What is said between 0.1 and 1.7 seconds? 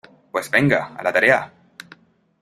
pues venga, a la tarea.